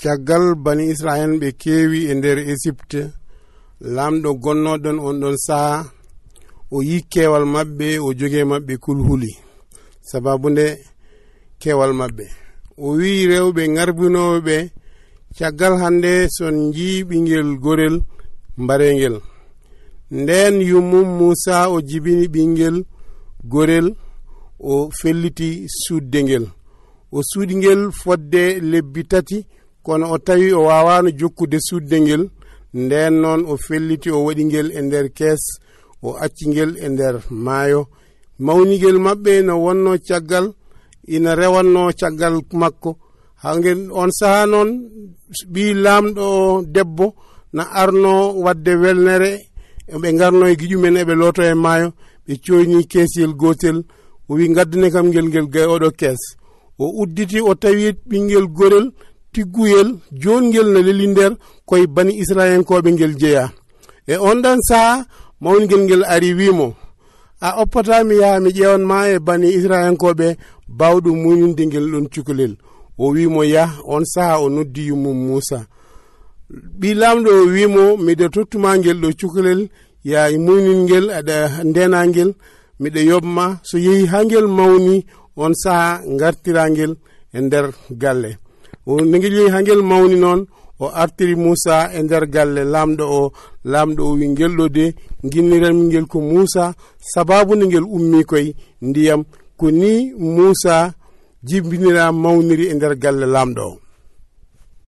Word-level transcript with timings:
caggal 0.00 0.44
bani 0.64 0.84
israel 0.94 1.32
ɓe 1.40 1.48
keewi 1.60 2.00
e 2.10 2.14
nder 2.18 2.38
égypte 2.52 3.00
lamɗo 3.94 4.30
gonnoɗon 4.42 4.98
on 5.06 5.16
ɗon 5.22 5.36
saha 5.46 5.76
o 6.74 6.82
yi 6.88 6.96
kewal 7.12 7.44
maɓɓe 7.54 7.86
o 8.06 8.08
jogi 8.18 8.42
maɓɓe 8.50 8.74
kulhuli. 8.84 9.30
Sababu 10.08 10.46
nde 10.50 10.66
kewal 11.60 11.92
maɓɓe. 12.00 12.24
O 12.84 12.96
wi 12.98 13.10
rewɓe 13.30 13.62
garbinoɓe 13.76 14.56
caggal 15.38 15.74
hande 15.82 16.12
son 16.36 16.56
jii 16.74 17.04
ɓingel 17.08 17.48
gorel 17.64 17.96
mbarengel 18.62 19.16
nden 20.10 20.54
yummum 20.70 21.08
musa 21.18 21.56
o 21.74 21.80
jibini 21.88 22.26
ɓingel 22.34 22.76
gorel 23.52 23.86
o 24.58 24.90
felliti 24.98 25.48
sudde 25.82 26.18
ngel 26.24 26.44
o 27.12 27.18
suuɗi 27.28 27.54
ngel 27.56 27.80
fodde 28.00 28.42
lebbi 28.70 29.02
tati 29.10 29.38
kono 29.82 30.06
o 30.14 30.18
tawi 30.18 30.52
o 30.52 30.62
wawano 30.68 31.10
jokkude 31.18 31.58
sudde 31.60 32.00
ngel 32.00 32.22
nden 32.74 33.14
noon 33.22 33.40
o 33.46 33.56
felliti 33.56 34.10
o 34.10 34.24
waɗi 34.26 34.44
ngel 34.44 34.68
e 34.78 34.80
nder 34.82 35.06
kees 35.18 35.42
o 36.02 36.16
acci 36.24 36.44
ngel 36.48 36.70
e 36.84 36.88
nder 36.88 37.14
maayo. 37.44 37.82
Mawnigel 38.44 38.98
maɓɓe 39.04 39.32
no 39.46 39.54
wonno 39.64 39.90
caggal 40.06 40.46
ina 41.14 41.30
rewanno 41.40 41.82
caggal 42.00 42.34
makko. 42.60 42.90
Hangel 43.42 43.80
on 44.00 44.10
saaha 44.18 44.44
noon 44.52 44.70
ɓi 45.52 45.64
lamɗo 45.84 46.26
debbo 46.74 47.06
na 47.52 47.62
arno 47.82 48.12
wadde 48.44 48.72
welnere 48.82 49.30
ɓe 50.00 50.08
garno 50.18 50.44
e 50.46 50.54
giƴumen 50.60 50.96
eɓe 51.02 51.14
looto 51.20 51.42
e 51.42 51.54
maayo 51.64 51.88
ɓe 52.26 52.32
coyni 52.44 52.86
keesiyel 52.90 53.32
gotel 53.40 53.78
o 54.28 54.34
wi 54.36 54.44
gaddane 54.56 54.88
kam 54.94 55.06
ngel 55.08 55.26
ngel 55.28 55.46
gay 55.54 55.66
oɗo 55.74 55.90
kees. 56.00 56.22
O 56.78 57.02
udditi 57.02 57.38
o 57.40 57.54
tawi 57.62 57.92
ɓinguel 58.08 58.46
gorel 58.56 58.86
tigguyel 59.32 59.88
jongel 60.22 60.68
no 60.72 60.80
leli 60.86 61.06
nder 61.12 61.32
koye 61.68 61.86
bani 61.86 62.12
israilankoɓe 62.22 62.88
ngel 62.92 63.14
jeeya. 63.20 63.44
E 64.06 64.14
on 64.28 64.38
ɗan 64.44 64.58
saaha 64.68 65.06
mawnigel 65.42 65.82
ngel 65.84 66.02
ari 66.14 66.30
wimo 66.38 66.68
a 67.40 67.62
oppatami 67.62 68.14
yaha 68.22 68.40
mi 68.44 68.50
ƴewanma 68.56 68.96
e 69.14 69.18
bani 69.26 69.48
israilankoɓe 69.58 70.26
bawɗo 70.78 71.10
muñinde 71.22 71.62
ngel 71.66 71.86
ɗon 71.92 72.06
cukalel. 72.12 72.54
O 73.02 73.12
wimo 73.14 73.42
yah 73.54 73.70
on 73.94 74.04
saaha 74.12 74.36
o 74.44 74.48
noddi 74.54 74.82
yummum 74.88 75.18
moussa 75.26 75.58
ɓi 76.80 76.88
lamɗo 77.00 77.30
o 77.30 77.44
wimo 77.54 77.84
miɗa 78.04 78.26
tottuma 78.34 78.70
ngel 78.78 78.98
ɗo 79.02 79.08
cukalel 79.20 79.60
ya 80.10 80.20
muñin 80.46 80.80
ngel 80.84 81.06
aɗa 81.18 81.36
ndena 81.68 81.98
miɗa 82.80 83.00
yobma. 83.10 83.44
So 83.68 83.76
yeehi 83.78 84.06
ha 84.12 84.18
ngel 84.24 84.46
mawni 84.58 84.96
on 85.36 85.52
saaha 85.62 86.02
gartirangel 86.20 86.92
e 87.32 87.38
nder 87.40 87.66
galle. 88.02 88.32
no 88.98 89.18
guel 89.18 89.34
yeehi 89.38 89.50
ha 89.54 89.62
guel 89.62 89.82
mawni 89.82 90.16
noon 90.16 90.40
o 90.80 90.86
artiri 91.02 91.34
moussa 91.36 91.90
e 91.96 92.02
nder 92.02 92.24
galle 92.34 92.62
lamɗo 92.64 93.04
o. 93.20 93.32
Lamɗo 93.72 94.02
o 94.08 94.12
wi 94.18 94.26
guel 94.38 94.52
ɗo 94.58 94.68
de 94.76 94.84
guinniranmi 95.30 95.90
guel 95.92 96.06
ko 96.06 96.20
moussa. 96.20 96.74
Sababu 97.12 97.54
nde 97.54 97.66
guel 97.72 97.84
ummi 97.96 98.24
koye 98.24 98.54
ndiyam 98.82 99.24
ko 99.58 99.70
ni 99.70 100.12
moussa 100.36 100.94
jibbinira 101.42 102.12
mawniri 102.12 102.64
e 102.68 102.74
nder 102.74 102.94
galle 103.02 103.26
lamɗo 103.26 103.62
o. 103.72 103.78